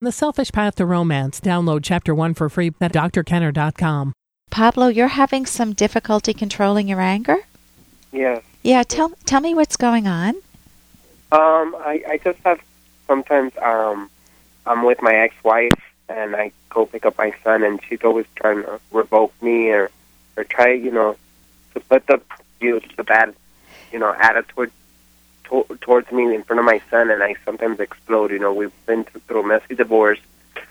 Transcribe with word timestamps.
The 0.00 0.12
Selfish 0.12 0.52
Path 0.52 0.76
to 0.76 0.86
Romance. 0.86 1.40
Download 1.40 1.80
Chapter 1.82 2.14
1 2.14 2.34
for 2.34 2.48
free 2.48 2.72
at 2.80 2.92
drkenner.com. 2.92 4.12
Pablo, 4.48 4.86
you're 4.86 5.08
having 5.08 5.44
some 5.44 5.72
difficulty 5.72 6.32
controlling 6.32 6.86
your 6.86 7.00
anger? 7.00 7.38
Yes. 8.12 8.44
Yeah, 8.62 8.84
tell 8.84 9.10
tell 9.24 9.40
me 9.40 9.54
what's 9.54 9.76
going 9.76 10.06
on. 10.06 10.36
Um, 11.32 11.74
I, 11.80 12.00
I 12.08 12.20
just 12.22 12.38
have 12.44 12.60
sometimes 13.08 13.52
um 13.60 14.08
I'm 14.66 14.84
with 14.84 15.02
my 15.02 15.16
ex 15.16 15.34
wife 15.42 15.72
and 16.08 16.36
I 16.36 16.52
go 16.70 16.86
pick 16.86 17.04
up 17.04 17.18
my 17.18 17.34
son 17.42 17.64
and 17.64 17.80
she's 17.88 18.04
always 18.04 18.26
trying 18.36 18.62
to 18.62 18.78
revoke 18.92 19.34
me 19.42 19.70
or 19.70 19.90
or 20.36 20.44
try, 20.44 20.74
you 20.74 20.92
know, 20.92 21.16
to 21.74 21.80
put 21.80 22.06
the 22.06 22.20
you 22.60 22.74
know, 22.74 22.80
the 22.96 23.02
bad 23.02 23.34
you 23.92 23.98
know, 23.98 24.14
attitude 24.14 24.70
to, 25.48 25.64
towards 25.80 26.10
me 26.12 26.34
in 26.34 26.42
front 26.42 26.60
of 26.60 26.66
my 26.66 26.80
son 26.90 27.10
and 27.10 27.22
I 27.22 27.34
sometimes 27.44 27.80
explode, 27.80 28.30
you 28.30 28.38
know, 28.38 28.52
we've 28.52 28.72
been 28.86 29.04
through 29.04 29.40
a 29.40 29.46
messy 29.46 29.74
divorce. 29.74 30.20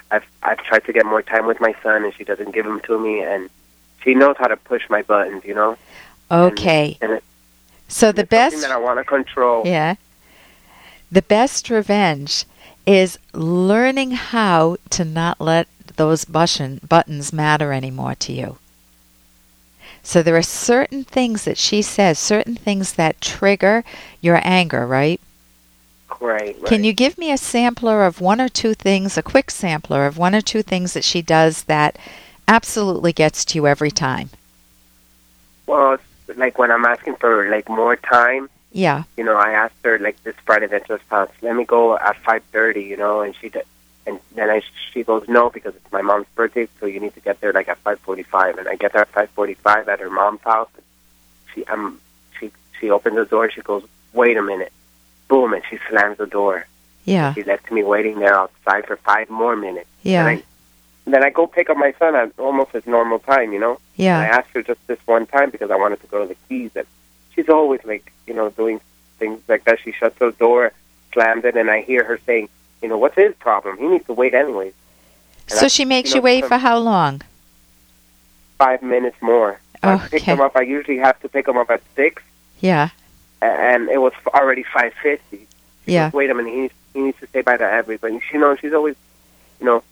I've 0.09 0.25
I've 0.43 0.59
tried 0.59 0.85
to 0.85 0.93
get 0.93 1.05
more 1.05 1.21
time 1.21 1.45
with 1.45 1.59
my 1.59 1.75
son 1.83 2.03
and 2.03 2.13
she 2.13 2.23
doesn't 2.23 2.51
give 2.51 2.65
him 2.65 2.79
to 2.81 2.99
me 2.99 3.21
and 3.21 3.49
she 4.01 4.13
knows 4.13 4.35
how 4.37 4.47
to 4.47 4.57
push 4.57 4.89
my 4.89 5.01
buttons, 5.01 5.43
you 5.43 5.53
know. 5.53 5.77
Okay. 6.31 6.97
And, 7.01 7.11
and 7.11 7.17
it, 7.19 7.23
so 7.87 8.11
the 8.11 8.25
best 8.25 8.61
that 8.61 8.71
I 8.71 8.77
want 8.77 8.99
to 8.99 9.03
control. 9.03 9.63
Yeah. 9.65 9.95
The 11.11 11.21
best 11.21 11.69
revenge 11.69 12.45
is 12.85 13.17
learning 13.33 14.11
how 14.11 14.77
to 14.91 15.05
not 15.05 15.39
let 15.39 15.67
those 15.95 16.25
button, 16.25 16.79
buttons 16.87 17.33
matter 17.33 17.73
anymore 17.73 18.15
to 18.15 18.33
you. 18.33 18.57
So 20.07 20.23
there 20.23 20.37
are 20.37 20.41
certain 20.41 21.03
things 21.03 21.43
that 21.43 21.57
she 21.57 21.81
says, 21.81 22.17
certain 22.17 22.55
things 22.55 22.93
that 22.93 23.19
trigger 23.19 23.83
your 24.21 24.39
anger, 24.41 24.87
right? 24.87 25.19
Right, 26.21 26.55
right. 26.55 26.65
Can 26.65 26.85
you 26.85 26.93
give 26.93 27.17
me 27.17 27.29
a 27.29 27.37
sampler 27.37 28.05
of 28.05 28.21
one 28.21 28.39
or 28.39 28.47
two 28.47 28.73
things, 28.73 29.17
a 29.17 29.21
quick 29.21 29.51
sampler 29.51 30.05
of 30.05 30.17
one 30.17 30.33
or 30.33 30.39
two 30.39 30.63
things 30.63 30.93
that 30.93 31.03
she 31.03 31.21
does 31.21 31.63
that 31.63 31.99
absolutely 32.47 33.11
gets 33.11 33.43
to 33.43 33.57
you 33.57 33.67
every 33.67 33.91
time? 33.91 34.29
Well, 35.65 35.97
like 36.37 36.57
when 36.57 36.71
I'm 36.71 36.85
asking 36.85 37.17
for 37.17 37.49
like 37.49 37.67
more 37.67 37.97
time, 37.97 38.49
Yeah. 38.71 39.03
you 39.17 39.25
know, 39.25 39.35
I 39.35 39.51
asked 39.51 39.75
her 39.83 39.99
like 39.99 40.23
this 40.23 40.35
Friday 40.45 40.67
that 40.67 40.87
just 40.87 41.07
passed, 41.09 41.33
let 41.41 41.53
me 41.53 41.65
go 41.65 41.97
at 41.97 42.15
five 42.19 42.43
thirty, 42.53 42.83
you 42.83 42.95
know, 42.95 43.19
and 43.19 43.35
she 43.35 43.49
did, 43.49 43.65
and 44.07 44.19
then 44.35 44.49
I 44.49 44.61
she 44.91 45.03
goes 45.03 45.27
no 45.27 45.49
because 45.49 45.75
it's 45.75 45.91
my 45.91 46.01
mom's 46.01 46.27
birthday, 46.33 46.67
so 46.79 46.85
you 46.85 46.99
need 46.99 47.13
to 47.15 47.19
get 47.19 47.39
there 47.41 47.53
like 47.53 47.67
at 47.67 47.77
five 47.79 47.99
forty 47.99 48.23
five, 48.23 48.57
and 48.57 48.67
I 48.67 48.75
get 48.75 48.93
there 48.93 49.01
at 49.01 49.09
five 49.09 49.29
forty 49.31 49.53
five 49.55 49.87
at 49.89 49.99
her 49.99 50.09
mom's 50.09 50.41
house. 50.41 50.69
She 51.53 51.65
um 51.65 51.99
she 52.39 52.51
she 52.79 52.89
opens 52.89 53.17
the 53.17 53.25
door, 53.25 53.51
she 53.51 53.61
goes, 53.61 53.83
wait 54.13 54.37
a 54.37 54.41
minute, 54.41 54.71
boom, 55.27 55.53
and 55.53 55.63
she 55.69 55.77
slams 55.89 56.17
the 56.17 56.25
door. 56.25 56.65
Yeah. 57.05 57.33
She 57.33 57.43
left 57.43 57.71
me 57.71 57.83
waiting 57.83 58.19
there 58.19 58.35
outside 58.35 58.85
for 58.85 58.97
five 58.97 59.29
more 59.29 59.55
minutes. 59.55 59.89
Yeah. 60.03 60.27
And 60.27 60.39
I, 60.39 60.43
then 61.05 61.23
I 61.23 61.29
go 61.29 61.47
pick 61.47 61.69
up 61.69 61.77
my 61.77 61.93
son 61.97 62.15
at 62.15 62.31
almost 62.37 62.71
his 62.71 62.85
normal 62.85 63.19
time, 63.19 63.53
you 63.53 63.59
know. 63.59 63.79
And 64.17 64.33
I 64.33 64.37
asked 64.37 64.49
her 64.53 64.61
just 64.61 64.85
this 64.87 64.99
one 65.05 65.25
time 65.25 65.49
because 65.49 65.71
I 65.71 65.77
wanted 65.77 66.01
to 66.01 66.07
go 66.07 66.21
to 66.21 66.27
the 66.27 66.37
keys, 66.49 66.71
and 66.75 66.85
she's 67.33 67.49
always 67.49 67.79
like, 67.85 68.11
you 68.25 68.33
know, 68.33 68.49
doing 68.49 68.81
things 69.19 69.41
like 69.47 69.63
that. 69.65 69.79
She 69.79 69.91
shuts 69.93 70.19
the 70.19 70.31
door, 70.31 70.73
slams 71.13 71.45
it, 71.45 71.55
and 71.55 71.69
I 71.71 71.81
hear 71.81 72.03
her 72.03 72.19
saying, 72.25 72.49
you 72.81 72.87
know, 72.89 72.97
what's 72.97 73.15
his 73.15 73.33
problem? 73.35 73.77
He 73.77 73.87
needs 73.87 74.05
to 74.07 74.13
wait 74.13 74.33
anyways. 74.33 74.73
And 75.49 75.59
So 75.59 75.65
I- 75.65 75.69
she 75.69 75.85
makes 75.85 76.09
you 76.11 76.17
you 76.17 76.21
wait 76.21 76.45
for 76.45 76.57
how 76.57 76.77
long? 76.77 77.21
five 78.57 78.81
minutes 78.81 79.21
more. 79.21 79.59
So 79.83 79.89
I 79.89 79.93
Okay. 80.05 80.17
him 80.19 80.41
up. 80.41 80.55
I 80.57 80.61
usually 80.61 80.97
have 80.97 81.19
to 81.21 81.29
pick 81.29 81.47
him 81.47 81.57
up 81.57 81.69
at 81.69 81.81
six, 81.95 82.23
Yeah. 82.59 82.89
and 83.41 83.87
it 83.89 83.99
was 84.01 84.13
already 84.33 84.63
five 84.63 84.93
fifty. 84.95 85.47
Yeah. 85.85 86.09
Wait 86.13 86.29
a 86.29 86.33
minute, 86.33 86.51
he 86.51 86.59
needs, 86.61 86.73
he 86.93 86.99
needs 87.01 87.19
to 87.19 87.27
stay 87.27 87.41
by 87.41 87.57
the 87.57 87.65
everybody. 87.71 88.19
She 88.31 88.37
knows 88.37 88.57
she's 88.59 88.73
always, 88.73 88.95
you 89.59 89.65
know, 89.67 89.83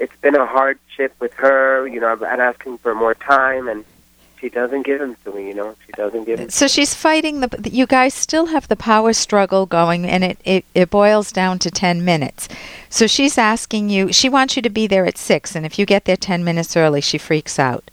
it's 0.00 0.14
been 0.16 0.34
a 0.34 0.44
hardship 0.46 1.14
with 1.20 1.32
her. 1.34 1.86
You 1.86 2.00
know, 2.00 2.10
I've 2.12 2.18
been 2.20 2.40
asking 2.40 2.78
for 2.78 2.94
more 2.94 3.14
time, 3.14 3.68
and 3.68 3.84
she 4.40 4.48
doesn't 4.48 4.82
give 4.82 5.00
them 5.00 5.16
to 5.24 5.32
me. 5.32 5.48
You 5.48 5.54
know, 5.54 5.76
she 5.86 5.92
doesn't 5.92 6.24
give 6.24 6.38
them. 6.38 6.50
So 6.50 6.66
she's 6.66 6.94
fighting 6.94 7.40
the. 7.40 7.70
You 7.70 7.86
guys 7.86 8.14
still 8.14 8.46
have 8.46 8.68
the 8.68 8.76
power 8.76 9.12
struggle 9.12 9.66
going, 9.66 10.04
and 10.04 10.24
it, 10.24 10.38
it, 10.44 10.64
it 10.74 10.90
boils 10.90 11.32
down 11.32 11.58
to 11.60 11.70
10 11.70 12.04
minutes. 12.04 12.48
So 12.88 13.06
she's 13.06 13.38
asking 13.38 13.90
you, 13.90 14.12
she 14.12 14.28
wants 14.28 14.56
you 14.56 14.62
to 14.62 14.70
be 14.70 14.86
there 14.86 15.06
at 15.06 15.18
6, 15.18 15.54
and 15.54 15.66
if 15.66 15.78
you 15.78 15.86
get 15.86 16.04
there 16.04 16.16
10 16.16 16.44
minutes 16.44 16.76
early, 16.76 17.00
she 17.00 17.18
freaks 17.18 17.58
out. 17.58 17.90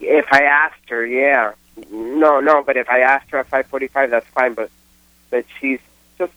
If 0.00 0.26
I 0.30 0.42
asked 0.42 0.88
her, 0.88 1.06
yeah, 1.06 1.52
no, 1.90 2.40
no. 2.40 2.62
But 2.62 2.76
if 2.76 2.88
I 2.88 3.00
asked 3.00 3.30
her 3.30 3.38
at 3.38 3.48
five 3.48 3.66
forty-five, 3.66 4.10
that's 4.10 4.26
fine. 4.28 4.54
But 4.54 4.70
but 5.30 5.44
she's 5.58 5.80
just 6.18 6.32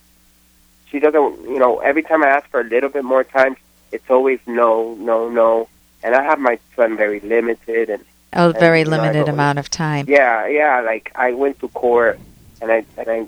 she 0.89 0.99
doesn't. 0.99 1.43
You 1.43 1.59
know, 1.59 1.79
every 1.79 2.03
time 2.03 2.23
I 2.23 2.27
ask 2.27 2.49
for 2.49 2.61
a 2.61 2.63
little 2.63 2.89
bit 2.89 3.03
more 3.03 3.23
time, 3.23 3.55
it's 3.91 4.09
always 4.09 4.39
no, 4.47 4.95
no, 4.95 5.29
no. 5.29 5.67
And 6.01 6.15
I 6.15 6.23
have 6.23 6.39
my 6.39 6.59
son 6.75 6.95
very 6.95 7.19
limited, 7.19 7.89
and 7.89 8.03
A 8.33 8.51
very 8.53 8.83
know, 8.83 8.91
I 8.93 8.97
limited 8.97 9.25
don't- 9.25 9.33
amount 9.35 9.59
of 9.59 9.69
time. 9.69 10.05
yeah, 10.07 10.45
yeah. 10.47 10.81
Like 10.81 11.11
I 11.15 11.33
went 11.33 11.59
to 11.61 11.67
court, 11.69 12.19
and 12.61 12.71
I 12.71 12.85
and 12.97 13.07
I 13.09 13.27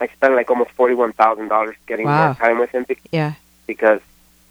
I 0.00 0.08
spent 0.08 0.34
like 0.34 0.50
almost 0.50 0.70
forty-one 0.72 1.12
thousand 1.14 1.48
dollars 1.48 1.76
getting 1.86 2.06
Wow. 2.06 2.26
more 2.26 2.34
time 2.34 2.58
with 2.58 2.70
him 2.70 2.84
be- 2.88 2.96
Yeah. 3.10 3.32
because, 3.66 4.00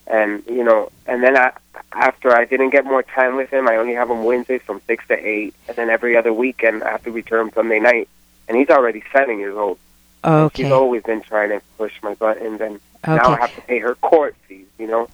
and 0.07 0.44
you 0.47 0.63
know, 0.63 0.91
and 1.06 1.22
then 1.24 1.38
I 1.38 1.52
after 1.91 2.35
I 2.35 2.46
didn't 2.46 2.72
get 2.72 2.85
more 2.85 3.03
time 3.03 3.35
with 3.35 3.50
him, 3.52 3.68
I 3.68 3.78
only 3.78 3.94
have 3.94 4.09
him 4.09 4.24
Wednesdays 4.24 4.62
from 4.63 4.81
six 4.88 5.07
to 5.07 5.16
eight, 5.28 5.53
and 5.68 5.75
then 5.78 5.90
every 5.90 6.18
other 6.18 6.34
weekend 6.34 6.84
I 6.84 6.90
have 6.91 7.03
to 7.03 7.12
return 7.12 7.51
Sunday 7.53 7.80
night, 7.80 8.07
and 8.47 8.57
he's 8.57 8.69
already 8.69 9.03
seven 9.13 9.40
years 9.40 9.56
old. 9.56 9.78
She's 10.24 10.31
Okay. 10.31 10.72
always 10.72 11.03
been 11.03 11.22
trying 11.22 11.50
to 11.50 11.62
push 11.78 11.94
my 12.03 12.13
buttons, 12.16 12.59
and 12.59 12.80
now 13.07 13.30
I 13.36 13.40
have 13.41 13.56
to 13.56 13.62
pay 13.62 13.80
her 13.80 13.96
court 13.96 14.36
fees. 14.47 14.66
You 14.78 14.88
know, 14.88 15.07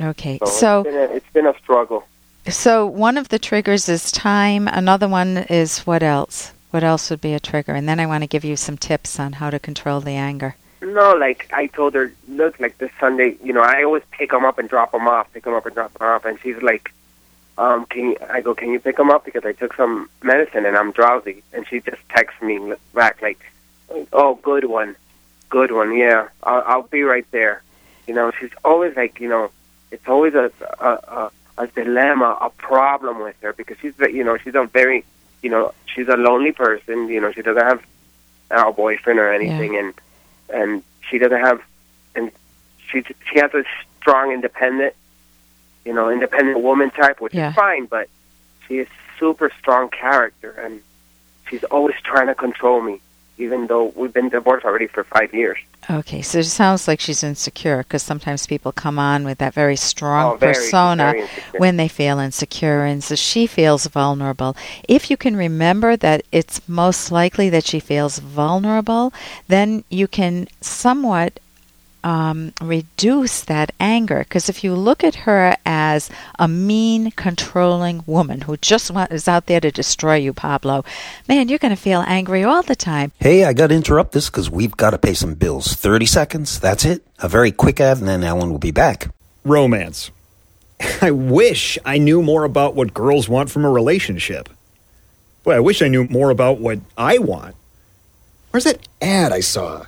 Okay. 0.00 0.38
so, 0.38 0.46
So, 0.46 0.80
it's, 0.80 0.88
been 0.90 0.96
a, 0.96 1.14
it's 1.16 1.30
been 1.32 1.46
a 1.46 1.58
struggle. 1.58 2.04
So 2.48 2.86
one 2.86 3.16
of 3.16 3.28
the 3.28 3.38
triggers 3.38 3.88
is 3.88 4.12
time. 4.12 4.68
Another 4.68 5.08
one 5.08 5.38
is 5.48 5.80
what 5.80 6.02
else? 6.02 6.52
What 6.70 6.84
else 6.84 7.10
would 7.10 7.20
be 7.20 7.34
a 7.34 7.40
trigger? 7.40 7.72
And 7.72 7.88
then 7.88 8.00
I 8.00 8.06
want 8.06 8.22
to 8.22 8.28
give 8.28 8.44
you 8.44 8.56
some 8.56 8.76
tips 8.76 9.20
on 9.20 9.34
how 9.34 9.50
to 9.50 9.58
control 9.58 10.00
the 10.00 10.12
anger. 10.12 10.56
No, 10.82 11.14
like 11.14 11.48
I 11.52 11.66
told 11.68 11.94
her, 11.94 12.12
look, 12.28 12.60
like 12.60 12.76
this 12.78 12.90
Sunday, 13.00 13.38
you 13.42 13.52
know, 13.52 13.62
I 13.62 13.82
always 13.84 14.02
pick 14.10 14.32
him 14.32 14.44
up 14.44 14.58
and 14.58 14.68
drop 14.68 14.92
him 14.92 15.08
off, 15.08 15.32
pick 15.32 15.46
him 15.46 15.54
up 15.54 15.64
and 15.64 15.74
drop 15.74 15.98
him 15.98 16.06
off, 16.06 16.24
and 16.24 16.38
she's 16.40 16.60
like, 16.62 16.92
um, 17.56 17.86
can 17.86 18.10
you, 18.10 18.16
I 18.28 18.42
go, 18.42 18.54
can 18.54 18.70
you 18.70 18.80
pick 18.80 18.98
him 18.98 19.10
up 19.10 19.24
because 19.24 19.44
I 19.44 19.52
took 19.52 19.74
some 19.74 20.10
medicine 20.22 20.66
and 20.66 20.76
I'm 20.76 20.92
drowsy, 20.92 21.42
and 21.52 21.66
she 21.66 21.80
just 21.80 22.06
texts 22.10 22.42
me 22.42 22.74
back 22.92 23.22
like, 23.22 23.40
oh, 24.12 24.34
good 24.42 24.66
one, 24.66 24.94
good 25.48 25.72
one, 25.72 25.96
yeah, 25.96 26.28
I'll, 26.42 26.62
I'll 26.66 26.82
be 26.82 27.02
right 27.02 27.26
there. 27.30 27.62
You 28.06 28.14
know, 28.14 28.30
she's 28.38 28.50
always 28.64 28.94
like, 28.94 29.20
you 29.20 29.28
know, 29.28 29.50
it's 29.90 30.06
always 30.06 30.34
a 30.34 30.50
a, 30.80 30.86
a, 30.86 31.30
a 31.56 31.66
dilemma, 31.68 32.36
a 32.40 32.50
problem 32.50 33.20
with 33.22 33.36
her 33.42 33.52
because 33.52 33.76
she's, 33.80 33.92
you 33.98 34.24
know, 34.24 34.36
she's 34.36 34.54
a 34.54 34.64
very, 34.64 35.04
you 35.42 35.50
know, 35.50 35.72
she's 35.86 36.08
a 36.08 36.16
lonely 36.16 36.52
person. 36.52 37.08
You 37.08 37.20
know, 37.20 37.32
she 37.32 37.42
doesn't 37.42 37.62
have 37.64 37.82
a 38.50 38.72
boyfriend 38.72 39.18
or 39.18 39.32
anything, 39.32 39.76
and 39.76 39.94
and 40.52 40.82
she 41.08 41.18
doesn't 41.18 41.40
have, 41.40 41.60
and 42.14 42.30
she 42.90 43.02
she 43.30 43.38
has 43.38 43.52
a 43.54 43.64
strong, 44.00 44.32
independent, 44.32 44.94
you 45.84 45.92
know, 45.92 46.10
independent 46.10 46.60
woman 46.60 46.90
type, 46.90 47.20
which 47.20 47.34
Yeah. 47.34 47.50
is 47.50 47.54
fine, 47.54 47.86
but 47.86 48.08
she 48.66 48.78
is 48.78 48.88
super 49.18 49.50
strong 49.58 49.88
character, 49.90 50.50
and 50.50 50.80
she's 51.48 51.64
always 51.64 51.96
trying 52.02 52.26
to 52.26 52.34
control 52.34 52.80
me, 52.80 53.00
even 53.38 53.66
though 53.66 53.92
we've 53.96 54.12
been 54.12 54.28
divorced 54.28 54.64
already 54.64 54.86
for 54.86 55.04
five 55.04 55.34
years. 55.34 55.58
Okay, 55.90 56.22
so 56.22 56.38
it 56.38 56.44
sounds 56.44 56.88
like 56.88 57.00
she's 57.00 57.22
insecure 57.22 57.78
because 57.78 58.02
sometimes 58.02 58.46
people 58.46 58.72
come 58.72 58.98
on 58.98 59.24
with 59.24 59.38
that 59.38 59.52
very 59.52 59.76
strong 59.76 60.32
Oh, 60.32 60.36
very, 60.36 60.54
persona 60.54 61.12
very 61.12 61.28
when 61.58 61.76
they 61.76 61.88
feel 61.88 62.18
insecure, 62.18 62.84
and 62.84 63.04
so 63.04 63.14
she 63.14 63.46
feels 63.46 63.86
vulnerable. 63.86 64.56
If 64.88 65.10
you 65.10 65.16
can 65.16 65.36
remember 65.36 65.96
that 65.96 66.22
it's 66.32 66.66
most 66.68 67.10
likely 67.10 67.50
that 67.50 67.66
she 67.66 67.80
feels 67.80 68.18
vulnerable, 68.18 69.12
then 69.48 69.84
you 69.90 70.08
can 70.08 70.48
somewhat 70.60 71.38
um, 72.04 72.52
reduce 72.60 73.40
that 73.42 73.72
anger. 73.80 74.20
Because 74.20 74.48
if 74.48 74.62
you 74.62 74.74
look 74.74 75.02
at 75.02 75.14
her 75.26 75.56
as 75.66 76.10
a 76.38 76.46
mean, 76.46 77.10
controlling 77.10 78.04
woman 78.06 78.42
who 78.42 78.56
just 78.58 78.90
want, 78.90 79.10
is 79.10 79.26
out 79.26 79.46
there 79.46 79.60
to 79.60 79.72
destroy 79.72 80.16
you, 80.16 80.32
Pablo, 80.32 80.84
man, 81.28 81.48
you're 81.48 81.58
going 81.58 81.74
to 81.74 81.80
feel 81.80 82.04
angry 82.06 82.44
all 82.44 82.62
the 82.62 82.76
time. 82.76 83.10
Hey, 83.18 83.44
I 83.44 83.52
got 83.52 83.68
to 83.68 83.74
interrupt 83.74 84.12
this 84.12 84.30
because 84.30 84.50
we've 84.50 84.76
got 84.76 84.90
to 84.90 84.98
pay 84.98 85.14
some 85.14 85.34
bills. 85.34 85.72
30 85.72 86.06
seconds, 86.06 86.60
that's 86.60 86.84
it. 86.84 87.04
A 87.18 87.28
very 87.28 87.50
quick 87.50 87.80
ad, 87.80 87.98
and 87.98 88.06
then 88.06 88.22
Ellen 88.22 88.50
will 88.50 88.58
be 88.58 88.70
back. 88.70 89.08
romance. 89.42 90.10
I 91.00 91.10
wish 91.10 91.78
I 91.84 91.98
knew 91.98 92.22
more 92.22 92.44
about 92.44 92.74
what 92.74 92.94
girls 92.94 93.28
want 93.28 93.50
from 93.50 93.64
a 93.64 93.70
relationship. 93.70 94.48
Boy, 95.42 95.54
I 95.56 95.60
wish 95.60 95.82
I 95.82 95.88
knew 95.88 96.04
more 96.04 96.30
about 96.30 96.58
what 96.58 96.80
I 96.96 97.18
want. 97.18 97.54
Where's 98.50 98.64
that 98.64 98.86
ad 99.00 99.32
I 99.32 99.40
saw? 99.40 99.86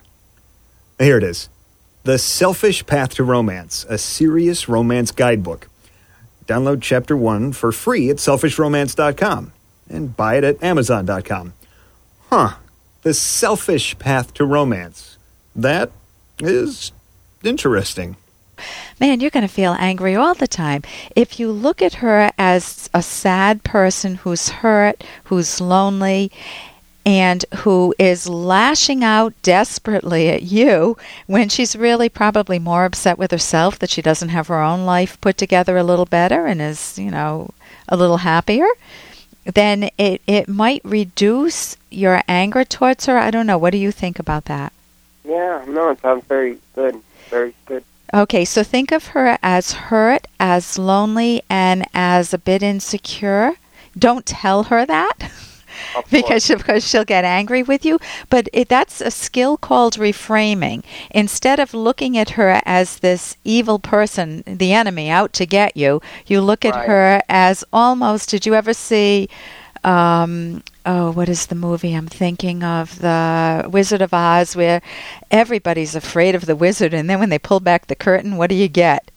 Here 0.99 1.19
it 1.19 1.25
is 1.25 1.49
The 2.07 2.19
Selfish 2.19 2.87
Path 2.87 3.17
to 3.17 3.25
Romance, 3.25 3.85
a 3.89 3.99
serious 3.99 4.69
romance 4.69 5.11
guidebook. 5.11 5.69
Download 6.47 6.81
chapter 6.81 7.17
one 7.17 7.51
for 7.51 7.73
free 7.73 8.11
at 8.11 8.19
selfishromance.com 8.19 9.53
and 9.91 10.17
buy 10.17 10.37
it 10.37 10.45
at 10.45 10.63
amazon.com. 10.63 11.55
Huh. 12.31 12.55
The 13.03 13.13
Selfish 13.13 13.99
Path 13.99 14.33
to 14.35 14.45
Romance. 14.45 15.19
That 15.57 15.91
is 16.39 16.93
interesting. 17.43 18.15
man, 19.01 19.19
you're 19.19 19.31
going 19.31 19.49
to 19.49 19.53
feel 19.53 19.75
angry 19.77 20.15
all 20.15 20.35
the 20.35 20.47
time. 20.47 20.83
If 21.17 21.41
you 21.41 21.51
look 21.51 21.83
at 21.83 21.95
her 21.95 22.31
as 22.39 22.89
a 22.95 23.03
sad 23.03 23.65
person 23.65 24.15
who's 24.15 24.49
hurt, 24.49 25.03
who's 25.25 25.61
lonely, 25.61 26.31
and 27.07 27.45
who 27.59 27.95
is 28.01 28.29
lashing 28.29 29.05
out 29.05 29.33
desperately 29.43 30.29
at 30.29 30.43
you 30.43 30.97
when 31.29 31.49
she's 31.49 31.77
really 31.77 32.09
probably 32.09 32.59
more 32.59 32.85
upset 32.85 33.17
with 33.17 33.31
herself 33.31 33.79
that 33.79 33.91
she 33.91 34.03
doesn't 34.03 34.31
have 34.31 34.49
her 34.49 34.61
own 34.61 34.85
life 34.85 35.19
put 35.21 35.39
together 35.39 35.77
a 35.77 35.85
little 35.85 36.05
better 36.05 36.47
and 36.47 36.61
is, 36.61 36.99
you 36.99 37.13
know, 37.13 37.49
a 37.89 37.97
little 37.97 38.17
happier, 38.19 38.67
then 39.45 39.89
it, 39.97 40.21
it 40.27 40.49
might 40.49 40.81
reduce 40.85 41.77
your 41.91 42.23
anger 42.27 42.65
towards 42.65 43.07
her. 43.07 43.17
I 43.17 43.31
don't 43.31 43.47
know. 43.47 43.57
What 43.57 43.71
do 43.71 43.79
you 43.79 43.93
think 43.93 44.19
about 44.19 44.47
that? 44.47 44.73
Yeah, 45.25 45.65
no, 45.69 45.91
it 45.91 46.01
sounds 46.01 46.25
very 46.25 46.59
good. 46.75 47.01
Very 47.31 47.55
good. 47.67 47.85
Okay, 48.13 48.45
so 48.45 48.65
think 48.65 48.91
of 48.91 49.09
her 49.09 49.39
as 49.45 49.73
hurt, 49.73 50.27
as 50.41 50.77
lonely, 50.77 51.43
and 51.49 51.87
as 51.95 52.35
a 52.35 52.39
bit 52.39 52.65
insecure. 52.65 53.53
Don't 53.97 54.27
tell 54.27 54.65
her 54.65 54.85
that. 54.85 55.31
because 56.11 56.51
of 56.51 56.65
course 56.65 56.87
she'll 56.87 57.05
get 57.05 57.25
angry 57.25 57.63
with 57.63 57.85
you. 57.85 57.99
But 58.31 58.49
it, 58.53 58.69
that's 58.69 59.01
a 59.01 59.11
skill 59.11 59.57
called 59.57 59.95
reframing. 59.97 60.85
Instead 61.11 61.59
of 61.61 61.75
looking 61.75 62.17
at 62.19 62.31
her 62.31 62.61
as 62.65 62.99
this 62.99 63.37
evil 63.45 63.79
person, 63.79 64.43
the 64.47 64.73
enemy 64.73 65.09
out 65.11 65.33
to 65.35 65.47
get 65.47 65.77
you, 65.77 66.01
you 66.27 66.41
look 66.41 66.65
at 66.65 66.75
Right. 66.75 66.87
her 66.89 67.23
as 67.29 67.65
almost. 67.73 68.31
Did 68.31 68.47
you 68.47 68.55
ever 68.55 68.73
see? 68.75 69.29
Um, 69.85 70.65
oh, 70.85 71.13
what 71.13 71.29
is 71.29 71.47
the 71.47 71.55
movie 71.55 71.95
I'm 71.95 72.09
thinking 72.09 72.65
of? 72.65 72.99
The 73.01 73.69
Wizard 73.71 74.03
of 74.03 74.13
Oz, 74.13 74.57
where 74.57 74.83
everybody's 75.31 75.95
afraid 75.95 76.35
of 76.35 76.47
the 76.47 76.57
wizard, 76.57 76.93
and 76.93 77.09
then 77.09 77.21
when 77.21 77.29
they 77.29 77.39
pull 77.39 77.61
back 77.61 77.87
the 77.87 77.95
curtain, 77.95 78.37
what 78.37 78.51
do 78.51 78.57
you 78.57 78.67
get? 78.69 79.11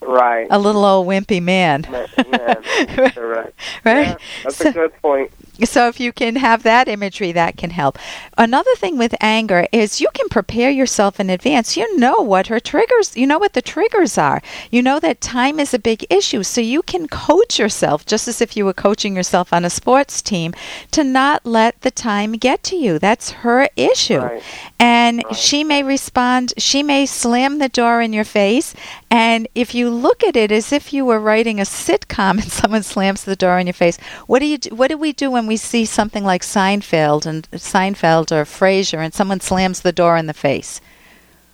Right. 0.00 0.48
A 0.50 0.58
little 0.58 0.84
old 0.84 1.06
wimpy 1.06 1.40
man. 1.40 1.86
yeah, 2.18 3.10
correct. 3.10 3.54
Right? 3.84 4.08
Yeah, 4.08 4.16
that's 4.42 4.56
So- 4.56 4.70
a 4.70 4.72
good 4.72 4.92
point. 5.02 5.30
So 5.64 5.88
if 5.88 6.00
you 6.00 6.12
can 6.12 6.36
have 6.36 6.62
that 6.62 6.88
imagery, 6.88 7.32
that 7.32 7.56
can 7.56 7.70
help. 7.70 7.98
Another 8.38 8.74
thing 8.76 8.96
with 8.98 9.14
anger 9.20 9.66
is 9.72 10.00
you 10.00 10.08
can 10.14 10.28
prepare 10.28 10.70
yourself 10.70 11.20
in 11.20 11.30
advance. 11.30 11.76
You 11.76 11.96
know 11.98 12.16
what 12.20 12.46
her 12.48 12.60
triggers, 12.60 13.16
you 13.16 13.26
know 13.26 13.38
what 13.38 13.52
the 13.52 13.62
triggers 13.62 14.16
are. 14.18 14.42
You 14.70 14.82
know 14.82 14.98
that 15.00 15.20
time 15.20 15.60
is 15.60 15.74
a 15.74 15.78
big 15.78 16.04
issue. 16.10 16.42
So 16.42 16.60
you 16.60 16.82
can 16.82 17.08
coach 17.08 17.58
yourself 17.58 18.06
just 18.06 18.28
as 18.28 18.40
if 18.40 18.56
you 18.56 18.64
were 18.64 18.72
coaching 18.72 19.14
yourself 19.16 19.52
on 19.52 19.64
a 19.64 19.70
sports 19.70 20.22
team 20.22 20.54
to 20.92 21.04
not 21.04 21.44
let 21.44 21.80
the 21.82 21.90
time 21.90 22.32
get 22.32 22.62
to 22.64 22.76
you. 22.76 22.98
That's 22.98 23.30
her 23.30 23.68
issue. 23.76 24.18
Right. 24.20 24.42
And 24.78 25.22
Right. 25.24 25.36
she 25.36 25.64
may 25.64 25.82
respond, 25.82 26.54
she 26.56 26.82
may 26.82 27.04
slam 27.06 27.58
the 27.58 27.68
door 27.68 28.00
in 28.00 28.12
your 28.12 28.24
face. 28.24 28.74
And 29.10 29.48
if 29.54 29.74
you 29.74 29.90
look 29.90 30.22
at 30.22 30.36
it 30.36 30.52
as 30.52 30.72
if 30.72 30.92
you 30.92 31.04
were 31.04 31.18
writing 31.20 31.58
a 31.60 31.64
sitcom 31.64 32.30
and 32.42 32.50
someone 32.50 32.82
slams 32.82 33.24
the 33.24 33.36
door 33.36 33.58
in 33.58 33.66
your 33.66 33.74
face, 33.74 33.98
what 34.26 34.38
do 34.38 34.46
you 34.46 34.58
do, 34.58 34.74
what 34.74 34.88
do 34.88 34.96
we 34.96 35.12
do 35.12 35.30
when 35.30 35.46
we 35.50 35.56
see 35.56 35.84
something 35.84 36.22
like 36.22 36.42
Seinfeld 36.42 37.26
and 37.26 37.50
Seinfeld 37.50 38.30
or 38.30 38.44
Frasier 38.44 38.98
and 39.04 39.12
someone 39.12 39.40
slams 39.40 39.80
the 39.80 39.90
door 39.90 40.16
in 40.16 40.26
the 40.26 40.32
face? 40.48 40.80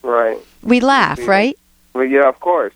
Right. 0.02 0.36
We 0.62 0.80
laugh, 0.80 1.18
Yeah. 1.18 1.30
right? 1.36 1.58
Well, 1.94 2.04
yeah, 2.04 2.28
of 2.28 2.38
course. 2.40 2.74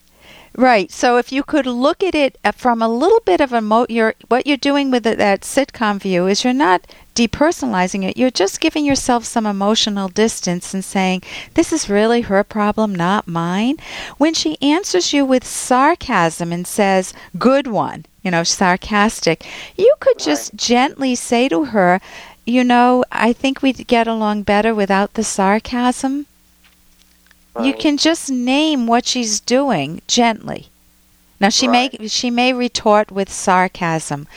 Right. 0.56 0.90
So 0.90 1.16
if 1.16 1.30
you 1.30 1.42
could 1.44 1.64
look 1.66 2.02
at 2.02 2.14
it 2.14 2.36
uh, 2.44 2.50
from 2.52 2.82
a 2.82 2.88
little 2.88 3.20
bit 3.20 3.40
of 3.40 3.52
a 3.52 3.60
mo, 3.60 3.86
you're 3.88 4.14
what 4.28 4.46
you're 4.46 4.56
doing 4.56 4.90
with 4.90 5.06
it, 5.06 5.16
that 5.16 5.42
sitcom 5.42 6.00
view 6.00 6.26
is 6.26 6.42
you're 6.42 6.52
not 6.52 6.86
depersonalizing 7.14 8.02
it. 8.04 8.16
You're 8.16 8.30
just 8.32 8.60
giving 8.60 8.84
yourself 8.84 9.24
some 9.24 9.46
emotional 9.46 10.08
distance 10.08 10.74
and 10.74 10.84
saying, 10.84 11.22
"This 11.54 11.72
is 11.72 11.88
really 11.88 12.22
her 12.22 12.42
problem, 12.42 12.94
not 12.94 13.28
mine." 13.28 13.76
When 14.18 14.34
she 14.34 14.60
answers 14.60 15.12
you 15.12 15.24
with 15.24 15.46
sarcasm 15.46 16.52
and 16.52 16.66
says, 16.66 17.14
"Good 17.38 17.68
one," 17.68 18.04
you 18.22 18.32
know, 18.32 18.42
sarcastic, 18.42 19.46
you 19.76 19.94
could 20.00 20.18
just 20.18 20.56
gently 20.56 21.14
say 21.14 21.48
to 21.48 21.66
her, 21.66 22.00
"You 22.44 22.64
know, 22.64 23.04
I 23.12 23.32
think 23.32 23.62
we'd 23.62 23.86
get 23.86 24.08
along 24.08 24.42
better 24.42 24.74
without 24.74 25.14
the 25.14 25.24
sarcasm." 25.24 26.26
You 27.58 27.74
can 27.74 27.96
just 27.96 28.30
name 28.30 28.86
what 28.86 29.06
she's 29.06 29.40
doing 29.40 30.02
gently. 30.06 30.68
Now 31.40 31.48
she 31.48 31.66
may 31.66 31.88
she 32.06 32.30
may 32.30 32.52
retort 32.52 33.10
with 33.10 33.32
sarcasm. 33.32 34.28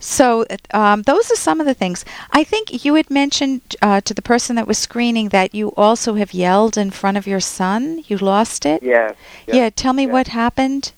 So 0.00 0.46
um, 0.72 1.02
those 1.02 1.30
are 1.30 1.36
some 1.36 1.60
of 1.60 1.66
the 1.66 1.74
things. 1.74 2.04
I 2.32 2.44
think 2.44 2.84
you 2.84 2.94
had 2.94 3.10
mentioned 3.10 3.76
uh, 3.82 4.00
to 4.02 4.14
the 4.14 4.22
person 4.22 4.56
that 4.56 4.66
was 4.66 4.78
screening 4.78 5.30
that 5.30 5.54
you 5.54 5.72
also 5.76 6.14
have 6.14 6.32
yelled 6.32 6.76
in 6.76 6.90
front 6.90 7.16
of 7.16 7.26
your 7.26 7.40
son. 7.40 8.02
You 8.06 8.16
lost 8.18 8.64
it. 8.64 8.82
Yes. 8.82 9.14
yes, 9.46 9.56
yeah. 9.56 9.70
Tell 9.70 9.92
me 9.92 10.04
yes. 10.04 10.12
what 10.12 10.28
happened. 10.28 10.92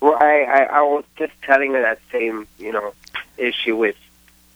Well, 0.00 0.16
I, 0.20 0.42
I 0.42 0.62
I 0.78 0.82
was 0.82 1.04
just 1.16 1.32
telling 1.42 1.72
her 1.72 1.82
that 1.82 2.00
same 2.10 2.46
you 2.58 2.72
know 2.72 2.94
issue 3.36 3.76
with 3.76 3.96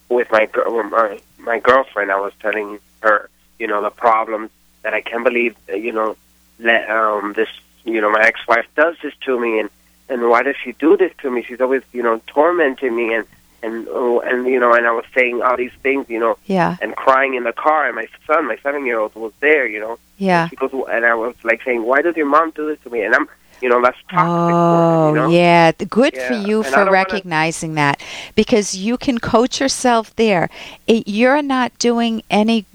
with 0.08 0.30
my 0.30 0.46
girl 0.46 0.82
my 0.84 1.20
my 1.38 1.58
girlfriend. 1.60 2.10
I 2.10 2.20
was 2.20 2.32
telling 2.40 2.78
her 3.00 3.28
you 3.58 3.66
know 3.66 3.82
the 3.82 3.90
problems 3.90 4.50
that 4.86 4.94
I 4.94 5.00
can't 5.00 5.24
believe 5.24 5.56
you 5.68 5.90
know 5.90 6.16
let 6.60 6.88
um 6.88 7.32
this 7.32 7.48
you 7.84 8.00
know 8.00 8.08
my 8.08 8.22
ex-wife 8.22 8.66
does 8.76 8.94
this 9.02 9.12
to 9.26 9.38
me 9.38 9.58
and 9.58 9.68
and 10.08 10.28
why 10.30 10.44
does 10.44 10.54
she 10.62 10.70
do 10.86 10.96
this 10.96 11.12
to 11.22 11.30
me? 11.32 11.42
She's 11.42 11.60
always 11.60 11.82
you 11.92 12.04
know 12.04 12.20
tormenting 12.28 12.94
me 12.94 13.12
and 13.12 13.26
and 13.64 13.88
oh, 13.90 14.20
and 14.20 14.46
you 14.46 14.60
know 14.60 14.72
and 14.74 14.86
I 14.86 14.92
was 14.92 15.04
saying 15.12 15.42
all 15.42 15.56
these 15.56 15.72
things 15.82 16.08
you 16.08 16.20
know 16.20 16.38
Yeah. 16.46 16.76
and 16.80 16.94
crying 16.94 17.34
in 17.34 17.42
the 17.42 17.52
car 17.52 17.86
and 17.88 17.96
my 17.96 18.06
son 18.28 18.46
my 18.46 18.56
seven 18.62 18.86
year 18.86 19.00
old 19.00 19.12
was 19.16 19.32
there 19.40 19.66
you 19.66 19.80
know 19.80 19.98
Yeah. 20.18 20.46
she 20.48 20.54
goes 20.54 20.70
and 20.88 21.04
I 21.04 21.14
was 21.16 21.34
like 21.42 21.64
saying 21.64 21.82
why 21.84 22.00
does 22.02 22.16
your 22.16 22.26
mom 22.26 22.52
do 22.52 22.64
this 22.68 22.78
to 22.84 22.90
me 22.90 23.02
and 23.02 23.12
I'm 23.16 23.26
you 23.62 23.68
know 23.68 23.80
that's 23.82 23.96
toxic 24.10 24.54
Oh, 24.54 25.08
you 25.08 25.14
know? 25.14 25.28
yeah. 25.28 25.72
Good 25.72 26.16
for 26.16 26.34
you 26.34 26.58
and 26.58 26.66
for 26.66 26.70
don't 26.72 26.78
wanna- 26.80 26.90
recognizing 26.92 27.74
that 27.74 28.00
because 28.34 28.76
you 28.76 28.96
can 28.98 29.18
coach 29.18 29.60
yourself 29.60 30.14
there. 30.16 30.48
It, 30.86 31.08
you're 31.08 31.42
not 31.42 31.76
doing 31.78 32.22
any 32.30 32.66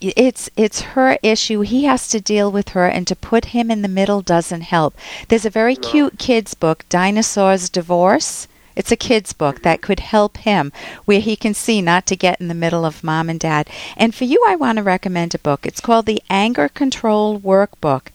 it's 0.00 0.50
it's 0.56 0.80
her 0.94 1.18
issue. 1.22 1.60
He 1.60 1.84
has 1.84 2.08
to 2.08 2.20
deal 2.20 2.50
with 2.52 2.70
her 2.70 2.86
and 2.86 3.06
to 3.06 3.16
put 3.16 3.46
him 3.46 3.70
in 3.70 3.82
the 3.82 3.88
middle 3.88 4.20
doesn't 4.22 4.62
help. 4.62 4.94
There's 5.28 5.44
a 5.46 5.50
very 5.50 5.74
No. 5.74 5.88
cute 5.88 6.18
kids 6.18 6.54
book, 6.54 6.84
Dinosaurs 6.88 7.68
Divorce. 7.68 8.46
It's 8.74 8.92
a 8.92 8.96
kid's 8.96 9.32
book 9.32 9.62
that 9.62 9.80
could 9.80 10.00
help 10.00 10.36
him 10.36 10.70
where 11.06 11.20
he 11.20 11.34
can 11.34 11.54
see 11.54 11.80
not 11.80 12.04
to 12.08 12.14
get 12.16 12.38
in 12.42 12.48
the 12.48 12.54
middle 12.54 12.84
of 12.84 13.02
mom 13.02 13.30
and 13.30 13.40
dad. 13.40 13.70
And 13.96 14.14
for 14.14 14.24
you, 14.24 14.44
I 14.46 14.54
want 14.54 14.76
to 14.76 14.82
recommend 14.82 15.34
a 15.34 15.38
book. 15.38 15.64
It's 15.64 15.80
called 15.80 16.04
The 16.04 16.22
Anger 16.28 16.68
Control 16.68 17.40
Workbook 17.40 18.08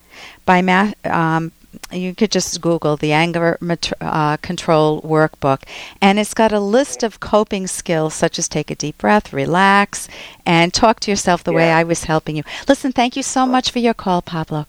by 0.46 0.62
Ma- 0.62 0.92
um, 1.04 1.52
you 1.92 2.14
could 2.16 2.32
just 2.32 2.60
Google 2.62 2.98
the 2.98 3.12
anger 3.12 3.58
mat- 3.62 3.94
uh, 4.02 4.38
control 4.38 5.02
workbook, 5.02 5.64
and 6.02 6.20
it's 6.20 6.34
got 6.34 6.52
a 6.52 6.60
list 6.60 7.04
of 7.04 7.20
coping 7.20 7.68
skills 7.68 8.14
such 8.14 8.40
as 8.40 8.48
take 8.48 8.72
a 8.72 8.76
deep 8.76 8.98
breath, 8.98 9.34
relax, 9.34 10.08
and 10.46 10.74
talk 10.74 11.00
to 11.02 11.12
yourself 11.12 11.44
the 11.44 11.54
way 11.54 11.72
I 11.72 11.84
was 11.84 12.06
helping 12.06 12.36
you. 12.36 12.44
Listen, 12.68 12.92
thank 12.92 13.16
you 13.16 13.24
so 13.24 13.46
much 13.46 13.72
for 13.72 13.80
your 13.80 13.94
call, 13.94 14.22
Pablo. 14.22 14.66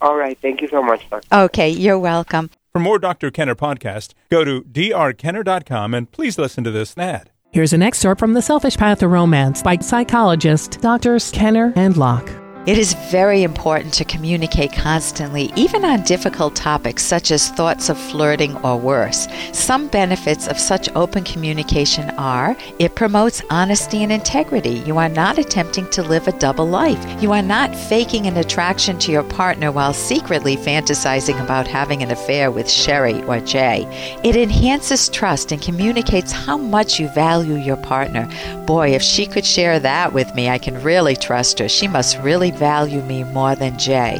All 0.00 0.16
right. 0.16 0.38
Thank 0.38 0.60
you 0.60 0.68
so 0.68 0.82
much, 0.82 1.08
Doctor. 1.08 1.26
Okay, 1.32 1.70
you're 1.70 1.98
welcome. 1.98 2.50
For 2.72 2.80
more 2.80 2.98
Dr. 2.98 3.30
Kenner 3.30 3.54
podcast, 3.54 4.14
go 4.30 4.44
to 4.44 4.62
drkenner.com 4.62 5.94
and 5.94 6.10
please 6.10 6.38
listen 6.38 6.64
to 6.64 6.70
this 6.70 6.96
ad. 6.98 7.30
Here's 7.52 7.72
an 7.72 7.82
excerpt 7.82 8.18
from 8.18 8.32
The 8.32 8.42
Selfish 8.42 8.76
Path 8.76 8.98
to 8.98 9.08
Romance 9.08 9.62
by 9.62 9.76
psychologist 9.76 10.80
Doctors 10.80 11.30
Kenner 11.30 11.72
and 11.76 11.96
Locke. 11.96 12.43
It 12.66 12.78
is 12.78 12.94
very 12.94 13.42
important 13.42 13.92
to 13.94 14.06
communicate 14.06 14.72
constantly, 14.72 15.52
even 15.54 15.84
on 15.84 16.02
difficult 16.02 16.56
topics 16.56 17.02
such 17.02 17.30
as 17.30 17.50
thoughts 17.50 17.90
of 17.90 17.98
flirting 17.98 18.56
or 18.64 18.78
worse. 18.78 19.28
Some 19.52 19.86
benefits 19.88 20.48
of 20.48 20.58
such 20.58 20.88
open 20.96 21.24
communication 21.24 22.08
are 22.16 22.56
it 22.78 22.94
promotes 22.94 23.42
honesty 23.50 24.02
and 24.02 24.10
integrity. 24.10 24.82
You 24.86 24.96
are 24.96 25.10
not 25.10 25.36
attempting 25.36 25.90
to 25.90 26.02
live 26.02 26.26
a 26.26 26.32
double 26.38 26.66
life. 26.66 27.22
You 27.22 27.32
are 27.32 27.42
not 27.42 27.76
faking 27.76 28.26
an 28.26 28.38
attraction 28.38 28.98
to 29.00 29.12
your 29.12 29.24
partner 29.24 29.70
while 29.70 29.92
secretly 29.92 30.56
fantasizing 30.56 31.38
about 31.44 31.66
having 31.66 32.02
an 32.02 32.12
affair 32.12 32.50
with 32.50 32.70
Sherry 32.70 33.22
or 33.24 33.40
Jay. 33.40 33.86
It 34.24 34.36
enhances 34.36 35.10
trust 35.10 35.52
and 35.52 35.60
communicates 35.60 36.32
how 36.32 36.56
much 36.56 36.98
you 36.98 37.08
value 37.08 37.56
your 37.56 37.76
partner. 37.76 38.26
Boy, 38.64 38.94
if 38.94 39.02
she 39.02 39.26
could 39.26 39.44
share 39.44 39.78
that 39.80 40.14
with 40.14 40.34
me, 40.34 40.48
I 40.48 40.56
can 40.56 40.82
really 40.82 41.14
trust 41.14 41.58
her. 41.58 41.68
She 41.68 41.86
must 41.86 42.18
really 42.20 42.53
value 42.54 43.02
me 43.02 43.24
more 43.24 43.54
than 43.54 43.78
Jay. 43.78 44.18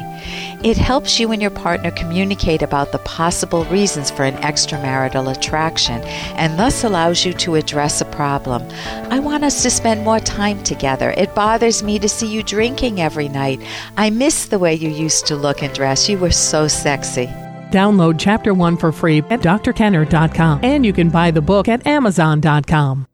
It 0.65 0.79
helps 0.79 1.21
you 1.21 1.31
and 1.31 1.43
your 1.43 1.51
partner 1.51 1.91
communicate 1.91 2.63
about 2.63 2.93
the 2.93 2.99
possible 3.01 3.65
reasons 3.67 4.11
for 4.11 4.25
an 4.25 4.37
extramarital 4.37 5.37
attraction 5.37 6.01
and 6.37 6.59
thus 6.59 6.85
allows 6.85 7.25
you 7.25 7.35
to 7.35 7.57
address 7.57 8.01
a 8.01 8.07
problem. 8.07 8.63
I 9.11 9.19
want 9.19 9.45
us 9.45 9.63
to 9.63 9.71
spend 9.71 10.05
more 10.05 10.21
time 10.21 10.63
together. 10.63 11.11
It 11.11 11.35
bothers 11.35 11.83
me 11.83 11.99
to 11.99 12.09
see 12.09 12.27
you 12.27 12.43
drinking 12.43 13.01
every 13.01 13.29
night. 13.29 13.61
I 13.97 14.09
miss 14.11 14.47
the 14.47 14.59
way 14.59 14.75
you 14.75 14.89
used 14.89 15.27
to 15.27 15.37
look 15.37 15.63
and 15.63 15.75
dress. 15.75 16.09
You 16.09 16.19
were 16.19 16.31
so 16.31 16.67
sexy. 16.67 17.27
Download 17.71 18.17
Chapter 18.19 18.55
1 18.55 18.77
for 18.77 18.93
free 18.93 19.19
at 19.19 19.41
drkenner.com, 19.41 20.61
and 20.63 20.87
you 20.87 20.93
can 20.93 21.11
buy 21.11 21.31
the 21.31 21.43
book 21.43 21.69
at 21.69 21.87
amazon.com. 21.87 23.09